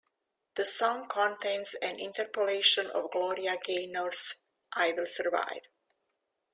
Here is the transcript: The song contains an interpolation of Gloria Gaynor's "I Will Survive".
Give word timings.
The 0.55 0.65
song 0.65 1.07
contains 1.07 1.75
an 1.75 1.99
interpolation 1.99 2.89
of 2.89 3.11
Gloria 3.11 3.57
Gaynor's 3.63 4.33
"I 4.73 4.93
Will 4.93 5.05
Survive". 5.05 5.61